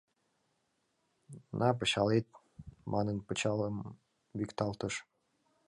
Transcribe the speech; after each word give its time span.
—На, 1.59 1.69
пычалет!— 1.77 2.27
манын, 2.91 3.17
пычалем 3.27 3.75
викталтыш. 4.37 4.95